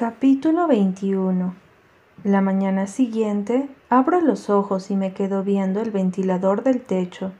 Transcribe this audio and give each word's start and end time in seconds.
Capítulo 0.00 0.66
21 0.66 1.54
La 2.24 2.40
mañana 2.40 2.86
siguiente 2.86 3.68
abro 3.90 4.22
los 4.22 4.48
ojos 4.48 4.90
y 4.90 4.96
me 4.96 5.12
quedo 5.12 5.44
viendo 5.44 5.82
el 5.82 5.90
ventilador 5.90 6.62
del 6.62 6.80
techo, 6.80 7.32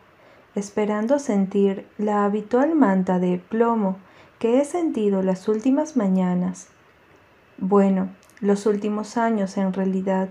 esperando 0.54 1.18
sentir 1.18 1.86
la 1.96 2.26
habitual 2.26 2.74
manta 2.74 3.18
de 3.18 3.38
plomo 3.38 3.96
que 4.38 4.60
he 4.60 4.66
sentido 4.66 5.22
las 5.22 5.48
últimas 5.48 5.96
mañanas. 5.96 6.68
Bueno, 7.56 8.10
los 8.42 8.66
últimos 8.66 9.16
años 9.16 9.56
en 9.56 9.72
realidad. 9.72 10.28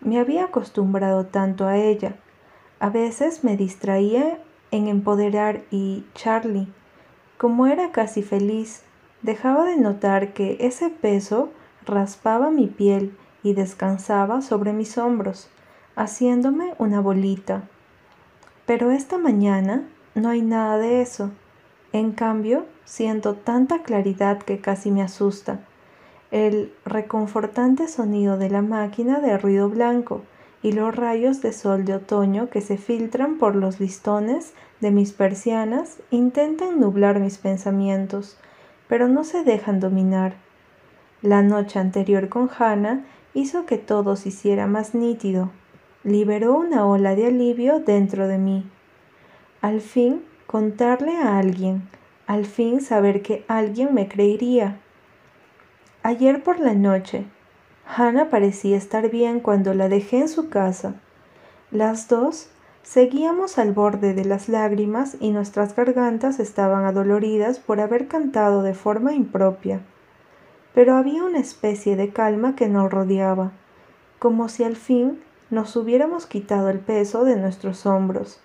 Me 0.00 0.20
había 0.20 0.44
acostumbrado 0.44 1.26
tanto 1.26 1.66
a 1.66 1.76
ella. 1.78 2.14
A 2.78 2.90
veces 2.90 3.42
me 3.42 3.56
distraía 3.56 4.38
en 4.70 4.86
empoderar 4.86 5.62
y 5.72 6.04
Charlie, 6.14 6.68
como 7.38 7.66
era 7.66 7.90
casi 7.90 8.22
feliz, 8.22 8.84
Dejaba 9.22 9.66
de 9.66 9.76
notar 9.76 10.32
que 10.32 10.56
ese 10.60 10.88
peso 10.88 11.50
raspaba 11.84 12.50
mi 12.50 12.66
piel 12.66 13.16
y 13.42 13.54
descansaba 13.54 14.40
sobre 14.40 14.72
mis 14.72 14.96
hombros, 14.96 15.50
haciéndome 15.94 16.74
una 16.78 17.00
bolita. 17.00 17.64
Pero 18.64 18.90
esta 18.90 19.18
mañana 19.18 19.84
no 20.14 20.30
hay 20.30 20.40
nada 20.40 20.78
de 20.78 21.02
eso. 21.02 21.30
En 21.92 22.12
cambio, 22.12 22.64
siento 22.84 23.34
tanta 23.34 23.82
claridad 23.82 24.38
que 24.38 24.60
casi 24.60 24.90
me 24.90 25.02
asusta. 25.02 25.60
El 26.30 26.72
reconfortante 26.84 27.88
sonido 27.88 28.38
de 28.38 28.48
la 28.48 28.62
máquina 28.62 29.20
de 29.20 29.36
ruido 29.36 29.68
blanco 29.68 30.22
y 30.62 30.72
los 30.72 30.94
rayos 30.94 31.42
de 31.42 31.52
sol 31.52 31.84
de 31.84 31.94
otoño 31.94 32.48
que 32.48 32.60
se 32.60 32.78
filtran 32.78 33.38
por 33.38 33.56
los 33.56 33.80
listones 33.80 34.54
de 34.80 34.90
mis 34.92 35.12
persianas 35.12 35.98
intentan 36.10 36.78
nublar 36.78 37.18
mis 37.18 37.38
pensamientos 37.38 38.38
pero 38.90 39.06
no 39.06 39.22
se 39.22 39.44
dejan 39.44 39.78
dominar. 39.78 40.34
La 41.22 41.42
noche 41.42 41.78
anterior 41.78 42.28
con 42.28 42.50
Hannah 42.58 43.04
hizo 43.34 43.64
que 43.64 43.78
todo 43.78 44.16
se 44.16 44.30
hiciera 44.30 44.66
más 44.66 44.96
nítido. 44.96 45.52
Liberó 46.02 46.56
una 46.56 46.84
ola 46.84 47.14
de 47.14 47.28
alivio 47.28 47.78
dentro 47.78 48.26
de 48.26 48.38
mí. 48.38 48.68
Al 49.60 49.80
fin 49.80 50.24
contarle 50.48 51.16
a 51.16 51.38
alguien, 51.38 51.88
al 52.26 52.46
fin 52.46 52.80
saber 52.80 53.22
que 53.22 53.44
alguien 53.46 53.94
me 53.94 54.08
creería. 54.08 54.80
Ayer 56.02 56.42
por 56.42 56.58
la 56.58 56.74
noche, 56.74 57.26
Hannah 57.86 58.28
parecía 58.28 58.76
estar 58.76 59.08
bien 59.08 59.38
cuando 59.38 59.72
la 59.72 59.88
dejé 59.88 60.18
en 60.18 60.28
su 60.28 60.48
casa. 60.48 60.96
Las 61.70 62.08
dos 62.08 62.50
Seguíamos 62.82 63.58
al 63.58 63.72
borde 63.72 64.14
de 64.14 64.24
las 64.24 64.48
lágrimas 64.48 65.16
y 65.20 65.30
nuestras 65.30 65.76
gargantas 65.76 66.40
estaban 66.40 66.84
adoloridas 66.84 67.58
por 67.58 67.78
haber 67.80 68.08
cantado 68.08 68.62
de 68.62 68.74
forma 68.74 69.12
impropia. 69.12 69.80
Pero 70.74 70.96
había 70.96 71.22
una 71.24 71.38
especie 71.38 71.96
de 71.96 72.10
calma 72.10 72.56
que 72.56 72.68
nos 72.68 72.90
rodeaba, 72.90 73.52
como 74.18 74.48
si 74.48 74.64
al 74.64 74.76
fin 74.76 75.20
nos 75.50 75.76
hubiéramos 75.76 76.26
quitado 76.26 76.70
el 76.70 76.78
peso 76.78 77.24
de 77.24 77.36
nuestros 77.36 77.86
hombros. 77.86 78.40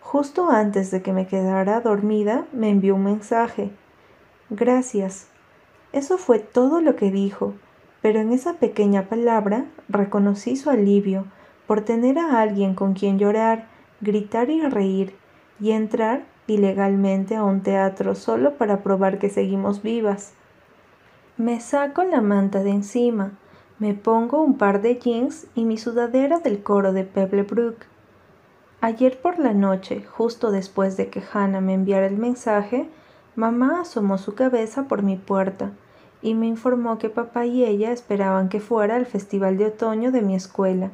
Justo 0.00 0.50
antes 0.50 0.90
de 0.90 1.00
que 1.00 1.12
me 1.12 1.26
quedara 1.26 1.80
dormida, 1.80 2.44
me 2.52 2.68
envió 2.68 2.96
un 2.96 3.04
mensaje. 3.04 3.70
Gracias. 4.50 5.28
Eso 5.92 6.18
fue 6.18 6.38
todo 6.40 6.80
lo 6.80 6.96
que 6.96 7.10
dijo, 7.10 7.54
pero 8.02 8.20
en 8.20 8.32
esa 8.32 8.54
pequeña 8.54 9.08
palabra 9.08 9.64
reconocí 9.88 10.56
su 10.56 10.68
alivio 10.68 11.24
por 11.66 11.82
tener 11.82 12.18
a 12.18 12.40
alguien 12.40 12.74
con 12.74 12.94
quien 12.94 13.18
llorar, 13.18 13.66
gritar 14.00 14.50
y 14.50 14.60
reír, 14.62 15.14
y 15.60 15.70
entrar 15.70 16.24
ilegalmente 16.46 17.36
a 17.36 17.44
un 17.44 17.62
teatro 17.62 18.14
solo 18.14 18.56
para 18.56 18.82
probar 18.82 19.18
que 19.18 19.30
seguimos 19.30 19.82
vivas. 19.82 20.34
Me 21.36 21.60
saco 21.60 22.02
la 22.04 22.20
manta 22.20 22.62
de 22.62 22.70
encima, 22.70 23.32
me 23.78 23.94
pongo 23.94 24.42
un 24.42 24.58
par 24.58 24.82
de 24.82 24.96
jeans 24.96 25.46
y 25.54 25.64
mi 25.64 25.78
sudadera 25.78 26.40
del 26.40 26.62
coro 26.62 26.92
de 26.92 27.04
Pebblebrook. 27.04 27.86
Ayer 28.80 29.20
por 29.20 29.38
la 29.38 29.54
noche, 29.54 30.04
justo 30.04 30.50
después 30.50 30.96
de 30.96 31.08
que 31.08 31.22
Hannah 31.32 31.60
me 31.60 31.74
enviara 31.74 32.06
el 32.06 32.16
mensaje, 32.16 32.88
mamá 33.36 33.80
asomó 33.80 34.18
su 34.18 34.34
cabeza 34.34 34.88
por 34.88 35.02
mi 35.02 35.16
puerta 35.16 35.70
y 36.20 36.34
me 36.34 36.46
informó 36.46 36.98
que 36.98 37.08
papá 37.08 37.46
y 37.46 37.64
ella 37.64 37.92
esperaban 37.92 38.48
que 38.48 38.60
fuera 38.60 38.96
al 38.96 39.06
festival 39.06 39.56
de 39.56 39.66
otoño 39.66 40.10
de 40.10 40.22
mi 40.22 40.34
escuela 40.34 40.90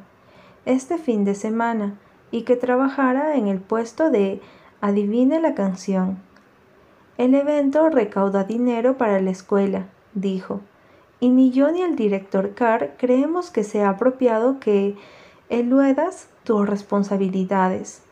este 0.65 0.97
fin 0.97 1.25
de 1.25 1.35
semana 1.35 1.97
y 2.31 2.43
que 2.43 2.55
trabajara 2.55 3.35
en 3.35 3.47
el 3.47 3.59
puesto 3.59 4.09
de 4.09 4.41
Adivine 4.81 5.39
la 5.41 5.55
canción. 5.55 6.19
El 7.17 7.35
evento 7.35 7.89
recauda 7.89 8.43
dinero 8.45 8.97
para 8.97 9.19
la 9.19 9.31
escuela, 9.31 9.87
dijo, 10.13 10.61
y 11.19 11.29
ni 11.29 11.51
yo 11.51 11.71
ni 11.71 11.81
el 11.81 11.95
director 11.95 12.53
Carr 12.53 12.95
creemos 12.97 13.51
que 13.51 13.63
sea 13.63 13.89
apropiado 13.89 14.59
que 14.59 14.95
eludas 15.49 16.29
tus 16.43 16.67
responsabilidades, 16.67 18.03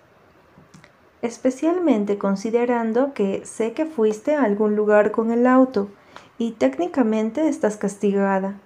especialmente 1.21 2.17
considerando 2.17 3.13
que 3.13 3.45
sé 3.45 3.71
que 3.73 3.85
fuiste 3.85 4.35
a 4.35 4.43
algún 4.43 4.75
lugar 4.75 5.11
con 5.11 5.31
el 5.31 5.47
auto 5.47 5.89
y 6.37 6.51
técnicamente 6.51 7.47
estás 7.47 7.77
castigada. 7.77 8.59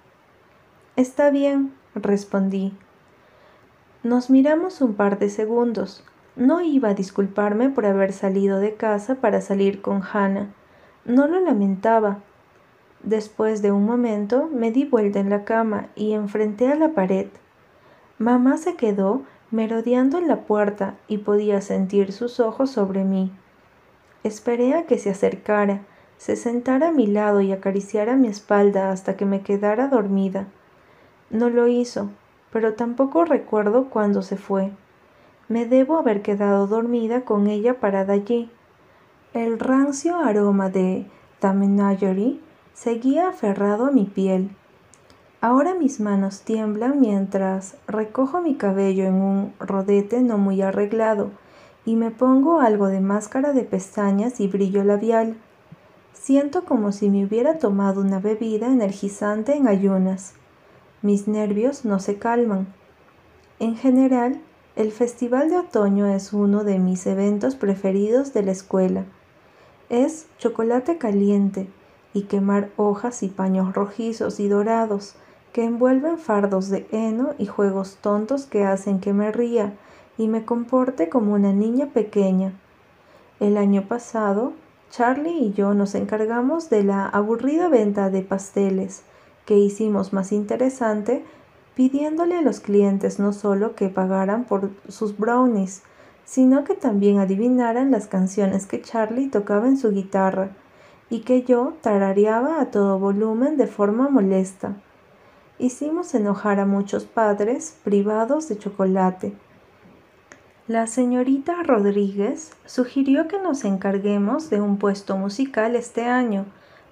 Está 0.96 1.30
bien, 1.30 1.72
respondí, 1.94 2.74
nos 4.02 4.30
miramos 4.30 4.80
un 4.80 4.94
par 4.94 5.18
de 5.18 5.30
segundos. 5.30 6.04
No 6.34 6.60
iba 6.60 6.88
a 6.88 6.94
disculparme 6.94 7.68
por 7.68 7.86
haber 7.86 8.12
salido 8.12 8.58
de 8.58 8.74
casa 8.74 9.16
para 9.16 9.40
salir 9.40 9.80
con 9.80 10.02
Hannah. 10.02 10.52
No 11.04 11.28
lo 11.28 11.38
lamentaba. 11.40 12.18
Después 13.02 13.62
de 13.62 13.70
un 13.70 13.84
momento 13.84 14.48
me 14.52 14.72
di 14.72 14.84
vuelta 14.84 15.20
en 15.20 15.30
la 15.30 15.44
cama 15.44 15.88
y 15.94 16.12
enfrenté 16.12 16.68
a 16.68 16.74
la 16.74 16.90
pared. 16.90 17.28
Mamá 18.18 18.56
se 18.56 18.74
quedó 18.76 19.22
merodeando 19.50 20.18
en 20.18 20.26
la 20.26 20.42
puerta 20.42 20.96
y 21.06 21.18
podía 21.18 21.60
sentir 21.60 22.12
sus 22.12 22.40
ojos 22.40 22.70
sobre 22.70 23.04
mí. 23.04 23.30
Esperé 24.24 24.74
a 24.74 24.86
que 24.86 24.98
se 24.98 25.10
acercara, 25.10 25.82
se 26.16 26.36
sentara 26.36 26.88
a 26.88 26.92
mi 26.92 27.06
lado 27.06 27.40
y 27.40 27.52
acariciara 27.52 28.16
mi 28.16 28.28
espalda 28.28 28.90
hasta 28.90 29.16
que 29.16 29.26
me 29.26 29.42
quedara 29.42 29.88
dormida. 29.88 30.46
No 31.30 31.50
lo 31.50 31.66
hizo, 31.66 32.10
pero 32.52 32.74
tampoco 32.74 33.24
recuerdo 33.24 33.88
cuándo 33.88 34.22
se 34.22 34.36
fue. 34.36 34.70
Me 35.48 35.66
debo 35.66 35.96
haber 35.98 36.22
quedado 36.22 36.66
dormida 36.66 37.22
con 37.22 37.46
ella 37.46 37.80
parada 37.80 38.12
allí. 38.12 38.50
El 39.32 39.58
rancio 39.58 40.16
aroma 40.18 40.68
de 40.68 41.06
Tamenayori 41.40 42.40
seguía 42.74 43.28
aferrado 43.28 43.86
a 43.86 43.90
mi 43.90 44.04
piel. 44.04 44.50
Ahora 45.40 45.74
mis 45.74 45.98
manos 45.98 46.42
tiemblan 46.42 47.00
mientras 47.00 47.76
recojo 47.88 48.40
mi 48.40 48.54
cabello 48.54 49.04
en 49.04 49.14
un 49.14 49.54
rodete 49.58 50.20
no 50.20 50.38
muy 50.38 50.62
arreglado 50.62 51.30
y 51.84 51.96
me 51.96 52.12
pongo 52.12 52.60
algo 52.60 52.86
de 52.86 53.00
máscara 53.00 53.52
de 53.52 53.64
pestañas 53.64 54.38
y 54.40 54.46
brillo 54.46 54.84
labial. 54.84 55.36
Siento 56.12 56.64
como 56.64 56.92
si 56.92 57.10
me 57.10 57.24
hubiera 57.24 57.58
tomado 57.58 58.00
una 58.00 58.20
bebida 58.20 58.68
energizante 58.68 59.56
en 59.56 59.66
ayunas 59.66 60.34
mis 61.02 61.28
nervios 61.28 61.84
no 61.84 61.98
se 61.98 62.18
calman. 62.18 62.66
En 63.58 63.76
general, 63.76 64.40
el 64.76 64.92
Festival 64.92 65.50
de 65.50 65.58
Otoño 65.58 66.06
es 66.06 66.32
uno 66.32 66.64
de 66.64 66.78
mis 66.78 67.06
eventos 67.06 67.56
preferidos 67.56 68.32
de 68.32 68.42
la 68.42 68.52
escuela. 68.52 69.04
Es 69.90 70.26
chocolate 70.38 70.96
caliente 70.98 71.68
y 72.14 72.22
quemar 72.22 72.70
hojas 72.76 73.22
y 73.22 73.28
paños 73.28 73.74
rojizos 73.74 74.40
y 74.40 74.48
dorados 74.48 75.16
que 75.52 75.64
envuelven 75.64 76.18
fardos 76.18 76.70
de 76.70 76.86
heno 76.90 77.34
y 77.36 77.46
juegos 77.46 77.98
tontos 78.00 78.46
que 78.46 78.64
hacen 78.64 79.00
que 79.00 79.12
me 79.12 79.30
ría 79.30 79.74
y 80.16 80.28
me 80.28 80.44
comporte 80.44 81.08
como 81.08 81.34
una 81.34 81.52
niña 81.52 81.86
pequeña. 81.86 82.52
El 83.40 83.56
año 83.56 83.86
pasado, 83.88 84.52
Charlie 84.90 85.38
y 85.38 85.52
yo 85.52 85.74
nos 85.74 85.94
encargamos 85.94 86.70
de 86.70 86.84
la 86.84 87.06
aburrida 87.06 87.68
venta 87.68 88.08
de 88.08 88.22
pasteles 88.22 89.02
que 89.52 89.58
hicimos 89.58 90.14
más 90.14 90.32
interesante 90.32 91.26
pidiéndole 91.74 92.38
a 92.38 92.40
los 92.40 92.60
clientes 92.60 93.18
no 93.18 93.34
solo 93.34 93.74
que 93.74 93.90
pagaran 93.90 94.44
por 94.46 94.70
sus 94.88 95.18
brownies, 95.18 95.82
sino 96.24 96.64
que 96.64 96.72
también 96.72 97.18
adivinaran 97.18 97.90
las 97.90 98.06
canciones 98.06 98.64
que 98.64 98.80
Charlie 98.80 99.28
tocaba 99.28 99.68
en 99.68 99.76
su 99.76 99.90
guitarra 99.90 100.52
y 101.10 101.20
que 101.20 101.42
yo 101.42 101.74
tarareaba 101.82 102.62
a 102.62 102.70
todo 102.70 102.98
volumen 102.98 103.58
de 103.58 103.66
forma 103.66 104.08
molesta. 104.08 104.72
Hicimos 105.58 106.14
enojar 106.14 106.58
a 106.58 106.64
muchos 106.64 107.04
padres 107.04 107.76
privados 107.84 108.48
de 108.48 108.56
chocolate. 108.56 109.34
La 110.66 110.86
señorita 110.86 111.62
Rodríguez 111.62 112.52
sugirió 112.64 113.28
que 113.28 113.38
nos 113.38 113.66
encarguemos 113.66 114.48
de 114.48 114.62
un 114.62 114.78
puesto 114.78 115.18
musical 115.18 115.76
este 115.76 116.06
año, 116.06 116.46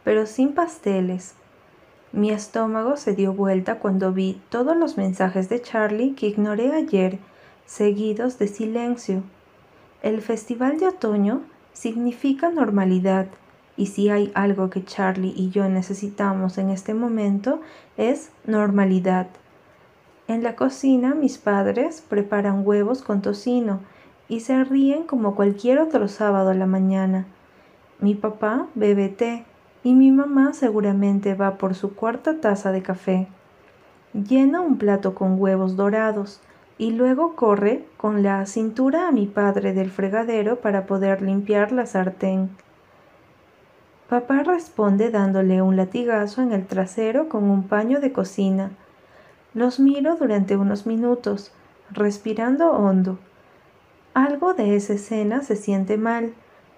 pero 0.04 0.26
sin 0.26 0.52
pasteles, 0.52 1.36
mi 2.12 2.30
estómago 2.30 2.96
se 2.96 3.14
dio 3.14 3.32
vuelta 3.32 3.78
cuando 3.78 4.12
vi 4.12 4.40
todos 4.48 4.76
los 4.76 4.96
mensajes 4.96 5.48
de 5.48 5.62
Charlie 5.62 6.14
que 6.14 6.26
ignoré 6.26 6.72
ayer, 6.72 7.18
seguidos 7.66 8.38
de 8.38 8.48
silencio. 8.48 9.22
El 10.02 10.20
festival 10.20 10.78
de 10.78 10.88
otoño 10.88 11.42
significa 11.72 12.50
normalidad 12.50 13.26
y 13.76 13.86
si 13.86 14.10
hay 14.10 14.32
algo 14.34 14.70
que 14.70 14.84
Charlie 14.84 15.32
y 15.36 15.50
yo 15.50 15.68
necesitamos 15.68 16.58
en 16.58 16.70
este 16.70 16.94
momento 16.94 17.60
es 17.96 18.30
normalidad. 18.44 19.28
En 20.26 20.42
la 20.42 20.56
cocina 20.56 21.14
mis 21.14 21.38
padres 21.38 22.02
preparan 22.08 22.66
huevos 22.66 23.02
con 23.02 23.22
tocino 23.22 23.80
y 24.28 24.40
se 24.40 24.64
ríen 24.64 25.04
como 25.04 25.36
cualquier 25.36 25.78
otro 25.78 26.08
sábado 26.08 26.50
a 26.50 26.54
la 26.54 26.66
mañana. 26.66 27.26
Mi 28.00 28.14
papá 28.14 28.66
bebe 28.74 29.08
té 29.08 29.44
y 29.82 29.94
mi 29.94 30.10
mamá 30.10 30.52
seguramente 30.52 31.34
va 31.34 31.56
por 31.56 31.74
su 31.74 31.94
cuarta 31.94 32.40
taza 32.40 32.72
de 32.72 32.82
café. 32.82 33.28
Llena 34.12 34.60
un 34.60 34.76
plato 34.76 35.14
con 35.14 35.40
huevos 35.40 35.76
dorados 35.76 36.40
y 36.78 36.92
luego 36.92 37.36
corre 37.36 37.84
con 37.96 38.22
la 38.22 38.44
cintura 38.46 39.08
a 39.08 39.12
mi 39.12 39.26
padre 39.26 39.72
del 39.72 39.90
fregadero 39.90 40.56
para 40.60 40.86
poder 40.86 41.22
limpiar 41.22 41.72
la 41.72 41.86
sartén. 41.86 42.50
Papá 44.08 44.42
responde 44.42 45.10
dándole 45.10 45.62
un 45.62 45.76
latigazo 45.76 46.42
en 46.42 46.52
el 46.52 46.66
trasero 46.66 47.28
con 47.28 47.44
un 47.44 47.68
paño 47.68 48.00
de 48.00 48.12
cocina. 48.12 48.72
Los 49.54 49.78
miro 49.78 50.16
durante 50.16 50.56
unos 50.56 50.86
minutos, 50.86 51.52
respirando 51.92 52.72
hondo. 52.72 53.18
Algo 54.14 54.54
de 54.54 54.74
esa 54.74 54.94
escena 54.94 55.42
se 55.42 55.54
siente 55.54 55.96
mal, 55.96 56.32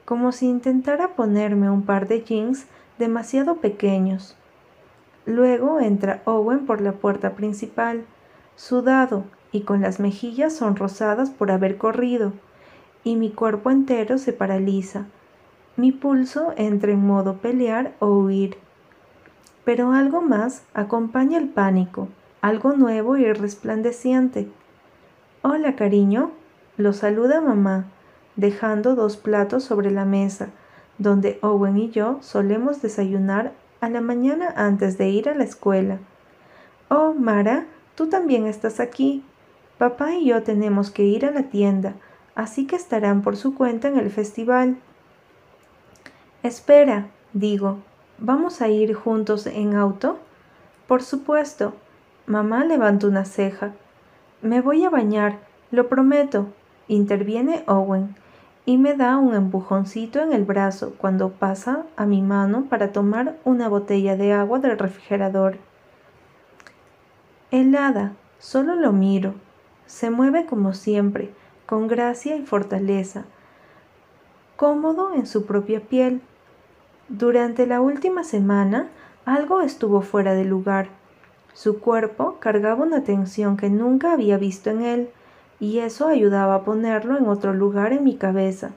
como 0.04 0.32
si 0.32 0.46
intentara 0.46 1.14
ponerme 1.14 1.70
un 1.70 1.82
par 1.82 2.06
de 2.06 2.22
jeans 2.22 2.66
demasiado 3.02 3.56
pequeños. 3.56 4.36
Luego 5.26 5.78
entra 5.80 6.22
Owen 6.24 6.64
por 6.64 6.80
la 6.80 6.92
puerta 6.92 7.34
principal, 7.34 8.04
sudado 8.56 9.24
y 9.52 9.62
con 9.62 9.82
las 9.82 10.00
mejillas 10.00 10.54
sonrosadas 10.54 11.30
por 11.30 11.50
haber 11.50 11.76
corrido, 11.76 12.32
y 13.04 13.16
mi 13.16 13.30
cuerpo 13.30 13.70
entero 13.70 14.16
se 14.16 14.32
paraliza 14.32 15.04
mi 15.76 15.90
pulso 15.90 16.52
entra 16.58 16.92
en 16.92 17.00
modo 17.06 17.38
pelear 17.38 17.94
o 17.98 18.08
huir. 18.08 18.58
Pero 19.64 19.92
algo 19.92 20.20
más 20.20 20.64
acompaña 20.74 21.38
el 21.38 21.48
pánico, 21.48 22.08
algo 22.42 22.74
nuevo 22.74 23.16
y 23.16 23.32
resplandeciente. 23.32 24.48
Hola, 25.40 25.74
cariño, 25.74 26.32
lo 26.76 26.92
saluda 26.92 27.40
mamá, 27.40 27.86
dejando 28.36 28.94
dos 28.94 29.16
platos 29.16 29.64
sobre 29.64 29.90
la 29.90 30.04
mesa, 30.04 30.50
donde 31.02 31.38
Owen 31.42 31.76
y 31.76 31.90
yo 31.90 32.18
solemos 32.22 32.80
desayunar 32.80 33.52
a 33.80 33.88
la 33.88 34.00
mañana 34.00 34.52
antes 34.56 34.96
de 34.96 35.08
ir 35.08 35.28
a 35.28 35.34
la 35.34 35.44
escuela. 35.44 35.98
Oh, 36.88 37.14
Mara, 37.14 37.66
tú 37.94 38.08
también 38.08 38.46
estás 38.46 38.80
aquí. 38.80 39.24
Papá 39.78 40.14
y 40.14 40.26
yo 40.26 40.42
tenemos 40.42 40.90
que 40.90 41.04
ir 41.04 41.26
a 41.26 41.32
la 41.32 41.44
tienda, 41.44 41.94
así 42.34 42.66
que 42.66 42.76
estarán 42.76 43.22
por 43.22 43.36
su 43.36 43.54
cuenta 43.54 43.88
en 43.88 43.98
el 43.98 44.10
festival. 44.10 44.76
Espera, 46.42 47.08
digo, 47.32 47.78
¿vamos 48.18 48.62
a 48.62 48.68
ir 48.68 48.94
juntos 48.94 49.46
en 49.46 49.74
auto? 49.74 50.18
Por 50.86 51.02
supuesto. 51.02 51.74
Mamá 52.26 52.64
levanta 52.64 53.08
una 53.08 53.24
ceja. 53.24 53.72
Me 54.42 54.60
voy 54.60 54.84
a 54.84 54.90
bañar, 54.90 55.40
lo 55.72 55.88
prometo, 55.88 56.46
interviene 56.86 57.64
Owen, 57.66 58.14
y 58.64 58.78
me 58.78 58.94
da 58.94 59.16
un 59.16 59.34
empujoncito 59.34 60.20
en 60.20 60.32
el 60.32 60.44
brazo 60.44 60.94
cuando 60.96 61.30
pasa 61.30 61.84
a 61.96 62.06
mi 62.06 62.22
mano 62.22 62.66
para 62.68 62.92
tomar 62.92 63.36
una 63.44 63.68
botella 63.68 64.16
de 64.16 64.32
agua 64.32 64.60
del 64.60 64.78
refrigerador. 64.78 65.58
Helada, 67.50 68.12
solo 68.38 68.76
lo 68.76 68.92
miro. 68.92 69.34
Se 69.86 70.10
mueve 70.10 70.46
como 70.46 70.72
siempre, 70.74 71.32
con 71.66 71.88
gracia 71.88 72.36
y 72.36 72.42
fortaleza, 72.42 73.24
cómodo 74.56 75.12
en 75.14 75.26
su 75.26 75.44
propia 75.44 75.80
piel, 75.80 76.22
durante 77.08 77.66
la 77.66 77.80
última 77.80 78.24
semana 78.24 78.88
algo 79.26 79.60
estuvo 79.60 80.00
fuera 80.00 80.34
de 80.34 80.44
lugar. 80.44 80.88
Su 81.52 81.78
cuerpo 81.80 82.36
cargaba 82.40 82.84
una 82.84 83.04
tensión 83.04 83.56
que 83.56 83.68
nunca 83.68 84.12
había 84.12 84.38
visto 84.38 84.70
en 84.70 84.82
él, 84.82 85.10
y 85.62 85.78
eso 85.78 86.08
ayudaba 86.08 86.56
a 86.56 86.64
ponerlo 86.64 87.16
en 87.16 87.28
otro 87.28 87.54
lugar 87.54 87.92
en 87.92 88.02
mi 88.02 88.16
cabeza. 88.16 88.72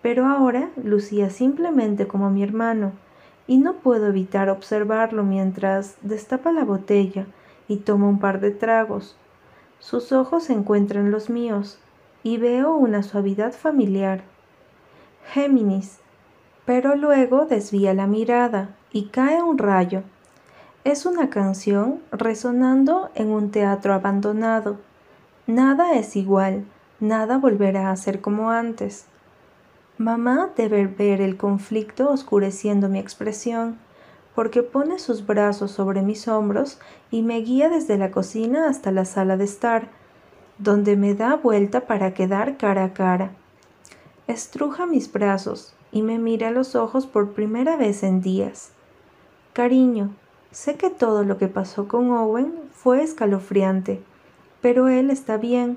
Pero 0.00 0.24
ahora 0.24 0.70
lucía 0.82 1.28
simplemente 1.28 2.06
como 2.06 2.30
mi 2.30 2.42
hermano, 2.42 2.92
y 3.46 3.58
no 3.58 3.74
puedo 3.74 4.06
evitar 4.06 4.48
observarlo 4.48 5.22
mientras 5.22 5.96
destapa 6.00 6.50
la 6.50 6.64
botella 6.64 7.26
y 7.68 7.76
toma 7.76 8.08
un 8.08 8.20
par 8.20 8.40
de 8.40 8.52
tragos. 8.52 9.18
Sus 9.80 10.12
ojos 10.12 10.44
se 10.44 10.54
encuentran 10.54 11.10
los 11.10 11.28
míos, 11.28 11.78
y 12.22 12.38
veo 12.38 12.74
una 12.74 13.02
suavidad 13.02 13.52
familiar. 13.52 14.22
Géminis, 15.26 15.98
pero 16.64 16.96
luego 16.96 17.44
desvía 17.44 17.92
la 17.92 18.06
mirada 18.06 18.70
y 18.92 19.08
cae 19.08 19.42
un 19.42 19.58
rayo. 19.58 20.04
Es 20.84 21.04
una 21.04 21.28
canción 21.28 22.00
resonando 22.12 23.10
en 23.14 23.28
un 23.28 23.50
teatro 23.50 23.92
abandonado. 23.92 24.78
Nada 25.46 25.92
es 25.92 26.16
igual, 26.16 26.64
nada 27.00 27.36
volverá 27.36 27.90
a 27.90 27.96
ser 27.96 28.22
como 28.22 28.50
antes. 28.50 29.04
Mamá 29.98 30.50
debe 30.56 30.86
ver 30.86 31.20
el 31.20 31.36
conflicto 31.36 32.10
oscureciendo 32.10 32.88
mi 32.88 32.98
expresión, 32.98 33.78
porque 34.34 34.62
pone 34.62 34.98
sus 34.98 35.26
brazos 35.26 35.70
sobre 35.70 36.00
mis 36.00 36.28
hombros 36.28 36.78
y 37.10 37.20
me 37.20 37.40
guía 37.42 37.68
desde 37.68 37.98
la 37.98 38.10
cocina 38.10 38.68
hasta 38.70 38.90
la 38.90 39.04
sala 39.04 39.36
de 39.36 39.44
estar, 39.44 39.88
donde 40.58 40.96
me 40.96 41.14
da 41.14 41.36
vuelta 41.36 41.82
para 41.82 42.14
quedar 42.14 42.56
cara 42.56 42.84
a 42.84 42.92
cara. 42.94 43.32
Estruja 44.26 44.86
mis 44.86 45.12
brazos, 45.12 45.74
y 45.92 46.00
me 46.00 46.18
mira 46.18 46.48
a 46.48 46.52
los 46.52 46.74
ojos 46.74 47.06
por 47.06 47.32
primera 47.32 47.76
vez 47.76 48.02
en 48.02 48.22
días. 48.22 48.72
Cariño, 49.52 50.14
sé 50.50 50.76
que 50.76 50.88
todo 50.88 51.22
lo 51.22 51.36
que 51.36 51.48
pasó 51.48 51.86
con 51.86 52.10
Owen 52.10 52.54
fue 52.72 53.02
escalofriante, 53.02 54.02
pero 54.64 54.88
él 54.88 55.10
está 55.10 55.36
bien. 55.36 55.76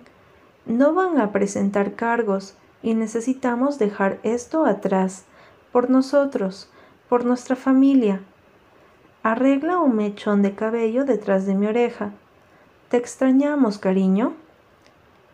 No 0.65 0.93
van 0.93 1.19
a 1.19 1.33
presentar 1.33 1.95
cargos 1.95 2.55
y 2.81 2.93
necesitamos 2.93 3.79
dejar 3.79 4.17
esto 4.23 4.65
atrás, 4.65 5.25
por 5.73 5.89
nosotros, 5.89 6.69
por 7.09 7.25
nuestra 7.25 7.57
familia. 7.57 8.21
Arregla 9.23 9.79
un 9.79 9.97
mechón 9.97 10.41
de 10.41 10.55
cabello 10.55 11.03
detrás 11.03 11.45
de 11.45 11.53
mi 11.53 11.67
oreja. 11.67 12.11
Te 12.87 12.95
extrañamos, 12.95 13.77
cariño. 13.77 14.31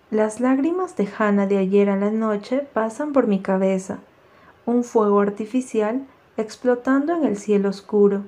Las 0.09 0.39
lágrimas 0.39 0.97
de 0.97 1.07
Hannah 1.15 1.45
de 1.45 1.59
ayer 1.59 1.91
a 1.91 1.95
la 1.95 2.09
noche 2.09 2.67
pasan 2.73 3.13
por 3.13 3.27
mi 3.27 3.39
cabeza 3.39 3.99
un 4.65 4.83
fuego 4.83 5.19
artificial 5.19 6.07
explotando 6.37 7.13
en 7.13 7.23
el 7.23 7.37
cielo 7.37 7.69
oscuro. 7.69 8.23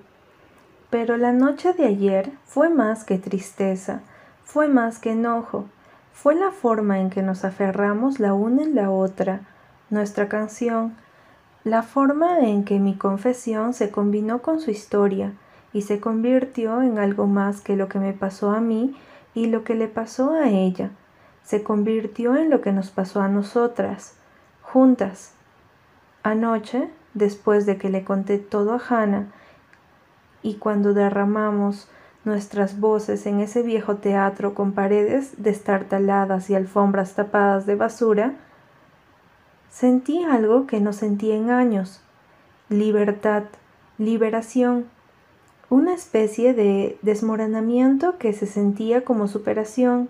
Pero 0.92 1.18
la 1.18 1.34
noche 1.34 1.74
de 1.74 1.88
ayer 1.88 2.32
fue 2.46 2.70
más 2.70 3.06
que 3.06 3.18
tristeza, 3.18 4.04
fue 4.46 4.70
más 4.70 5.00
que 5.00 5.12
enojo, 5.12 5.66
fue 6.14 6.36
la 6.36 6.52
forma 6.52 7.00
en 7.00 7.10
que 7.10 7.22
nos 7.22 7.44
aferramos 7.44 8.22
la 8.22 8.34
una 8.34 8.64
en 8.64 8.76
la 8.76 8.90
otra, 8.90 9.42
nuestra 9.90 10.30
canción, 10.30 10.96
la 11.66 11.84
forma 11.84 12.40
en 12.40 12.64
que 12.64 12.80
mi 12.80 12.96
confesión 12.96 13.74
se 13.74 13.92
combinó 13.92 14.42
con 14.42 14.62
su 14.62 14.72
historia 14.72 15.34
y 15.74 15.82
se 15.82 16.00
convirtió 16.00 16.82
en 16.82 17.00
algo 17.00 17.28
más 17.28 17.60
que 17.60 17.76
lo 17.76 17.90
que 17.90 18.00
me 18.00 18.14
pasó 18.14 18.52
a 18.52 18.62
mí 18.62 18.96
y 19.34 19.48
lo 19.48 19.66
que 19.66 19.76
le 19.76 19.90
pasó 19.90 20.32
a 20.32 20.48
ella, 20.48 20.92
se 21.44 21.64
convirtió 21.64 22.38
en 22.38 22.50
lo 22.50 22.62
que 22.62 22.72
nos 22.72 22.92
pasó 22.92 23.22
a 23.22 23.28
nosotras, 23.28 24.16
juntas, 24.62 25.34
Anoche, 26.26 26.90
después 27.14 27.68
de 27.68 27.78
que 27.78 27.92
le 27.92 28.04
conté 28.04 28.40
todo 28.40 28.74
a 28.74 28.82
Hannah 28.90 29.28
y 30.42 30.56
cuando 30.56 30.96
derramamos 30.96 31.88
nuestras 32.26 32.80
voces 32.80 33.26
en 33.26 33.40
ese 33.40 33.62
viejo 33.62 33.98
teatro 33.98 34.54
con 34.54 34.74
paredes 34.74 35.34
destartaladas 35.38 36.50
y 36.50 36.56
alfombras 36.56 37.14
tapadas 37.14 37.66
de 37.66 37.76
basura, 37.76 38.34
sentí 39.72 40.24
algo 40.24 40.68
que 40.68 40.82
no 40.82 40.94
sentí 40.94 41.32
en 41.32 41.50
años, 41.52 42.02
libertad, 42.70 43.44
liberación, 43.98 44.86
una 45.70 45.94
especie 45.94 46.54
de 46.54 46.98
desmoronamiento 47.02 48.18
que 48.18 48.34
se 48.34 48.46
sentía 48.46 49.04
como 49.04 49.28
superación, 49.28 50.10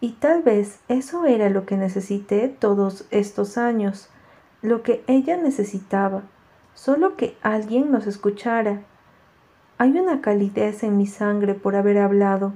y 0.00 0.12
tal 0.12 0.42
vez 0.42 0.80
eso 0.88 1.26
era 1.26 1.50
lo 1.50 1.66
que 1.66 1.76
necesité 1.76 2.48
todos 2.48 3.06
estos 3.10 3.58
años, 3.58 4.08
lo 4.62 4.82
que 4.82 5.04
ella 5.06 5.36
necesitaba, 5.36 6.22
solo 6.74 7.16
que 7.16 7.36
alguien 7.42 7.90
nos 7.90 8.06
escuchara. 8.06 8.82
Hay 9.80 9.98
una 9.98 10.20
calidez 10.20 10.82
en 10.82 10.98
mi 10.98 11.06
sangre 11.06 11.54
por 11.54 11.74
haber 11.74 11.96
hablado, 11.96 12.52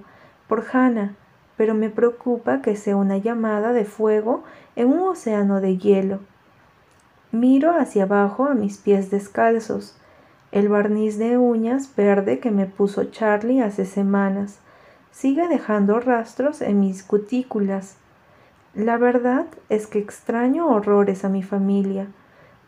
por 0.47 0.63
Hannah, 0.71 1.15
pero 1.57 1.73
me 1.73 1.89
preocupa 1.89 2.61
que 2.61 2.77
sea 2.77 2.97
una 2.97 3.17
llamada 3.17 3.73
de 3.73 3.87
fuego 3.87 4.45
en 4.77 4.89
un 4.89 5.09
océano 5.09 5.63
de 5.63 5.79
hielo. 5.79 6.19
Miro 7.33 7.71
hacia 7.79 8.03
abajo 8.03 8.45
a 8.45 8.53
mis 8.53 8.77
pies 8.77 9.11
descalzos, 9.11 9.97
el 10.53 10.69
barniz 10.69 11.17
de 11.17 11.39
uñas 11.39 11.97
verde 11.97 12.41
que 12.41 12.51
me 12.51 12.67
puso 12.67 13.05
Charlie 13.05 13.63
hace 13.63 13.87
semanas 13.87 14.59
sigue 15.11 15.49
dejando 15.49 16.01
rastros 16.01 16.61
en 16.61 16.79
mis 16.79 17.03
cutículas. 17.03 17.97
La 18.75 18.99
verdad 18.99 19.47
es 19.71 19.87
que 19.87 19.99
extraño 19.99 20.67
horrores 20.67 21.25
a 21.25 21.31
mi 21.31 21.43
familia, 21.43 22.09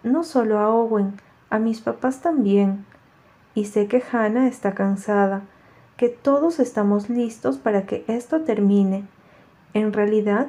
no 0.03 0.25
solo 0.25 0.61
a 0.61 0.71
Owen, 0.71 1.21
a 1.51 1.59
mis 1.59 1.83
papás 1.83 2.23
también. 2.23 2.87
Y 3.57 3.65
sé 3.65 3.87
que 3.89 4.03
Hannah 4.13 4.49
está 4.49 4.75
cansada, 4.75 5.43
que 5.97 6.11
todos 6.11 6.61
estamos 6.61 7.09
listos 7.09 7.57
para 7.57 7.87
que 7.87 8.05
esto 8.07 8.43
termine. 8.43 9.07
En 9.73 9.95
realidad, 9.95 10.49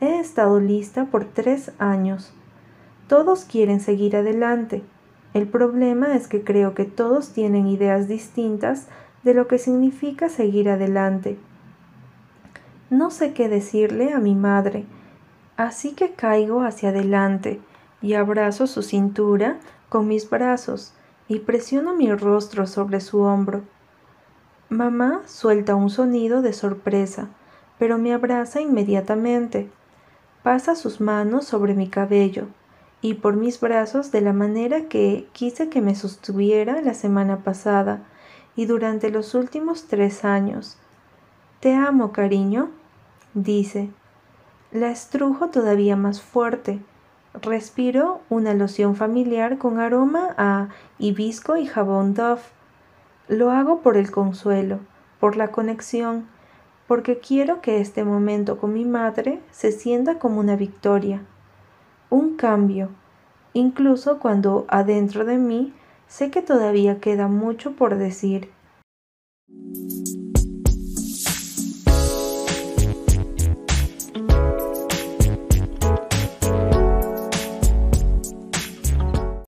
he 0.00 0.20
estado 0.20 0.60
lista 0.60 1.06
por 1.06 1.24
tres 1.24 1.72
años. 1.80 2.32
Todos 3.08 3.44
quieren 3.44 3.80
seguir 3.80 4.14
adelante. 4.14 4.84
El 5.34 5.48
problema 5.48 6.14
es 6.14 6.28
que 6.28 6.44
creo 6.44 6.74
que 6.74 6.84
todos 6.84 7.32
tienen 7.32 7.66
ideas 7.66 8.06
distintas 8.06 8.86
de 9.24 9.34
lo 9.34 9.48
que 9.48 9.58
significa 9.58 10.28
seguir 10.28 10.70
adelante. 10.70 11.36
No 12.88 13.10
sé 13.10 13.32
qué 13.32 13.48
decirle 13.48 14.12
a 14.12 14.20
mi 14.20 14.36
madre, 14.36 14.84
así 15.56 15.94
que 15.94 16.12
caigo 16.12 16.62
hacia 16.62 16.90
adelante 16.90 17.60
y 18.00 18.14
abrazo 18.14 18.68
su 18.68 18.82
cintura 18.82 19.58
con 19.88 20.06
mis 20.06 20.30
brazos 20.30 20.94
y 21.28 21.40
presiono 21.40 21.94
mi 21.94 22.12
rostro 22.14 22.66
sobre 22.66 23.00
su 23.00 23.20
hombro. 23.20 23.62
Mamá 24.68 25.22
suelta 25.26 25.74
un 25.74 25.90
sonido 25.90 26.42
de 26.42 26.52
sorpresa, 26.52 27.28
pero 27.78 27.98
me 27.98 28.12
abraza 28.12 28.60
inmediatamente. 28.60 29.70
Pasa 30.42 30.74
sus 30.74 31.00
manos 31.00 31.46
sobre 31.46 31.74
mi 31.74 31.88
cabello 31.88 32.46
y 33.00 33.14
por 33.14 33.36
mis 33.36 33.60
brazos 33.60 34.10
de 34.12 34.20
la 34.20 34.32
manera 34.32 34.88
que 34.88 35.28
quise 35.32 35.68
que 35.68 35.80
me 35.80 35.94
sostuviera 35.94 36.80
la 36.80 36.94
semana 36.94 37.38
pasada 37.38 38.02
y 38.56 38.66
durante 38.66 39.10
los 39.10 39.34
últimos 39.34 39.84
tres 39.84 40.24
años. 40.24 40.78
Te 41.60 41.74
amo, 41.74 42.12
cariño, 42.12 42.70
dice. 43.34 43.90
La 44.72 44.90
estrujo 44.90 45.50
todavía 45.50 45.96
más 45.96 46.20
fuerte. 46.20 46.80
Respiro 47.42 48.20
una 48.30 48.54
loción 48.54 48.94
familiar 48.94 49.58
con 49.58 49.80
aroma 49.80 50.34
a 50.38 50.68
hibisco 50.98 51.56
y 51.56 51.66
jabón 51.66 52.14
Dove. 52.14 52.42
Lo 53.26 53.50
hago 53.50 53.80
por 53.80 53.96
el 53.96 54.12
consuelo, 54.12 54.78
por 55.18 55.36
la 55.36 55.48
conexión, 55.48 56.28
porque 56.86 57.18
quiero 57.18 57.60
que 57.60 57.80
este 57.80 58.04
momento 58.04 58.58
con 58.58 58.72
mi 58.72 58.84
madre 58.84 59.40
se 59.50 59.72
sienta 59.72 60.20
como 60.20 60.38
una 60.38 60.54
victoria, 60.54 61.22
un 62.08 62.36
cambio, 62.36 62.90
incluso 63.52 64.20
cuando 64.20 64.64
adentro 64.68 65.24
de 65.24 65.38
mí 65.38 65.74
sé 66.06 66.30
que 66.30 66.40
todavía 66.40 67.00
queda 67.00 67.26
mucho 67.26 67.72
por 67.72 67.96
decir. 67.96 68.50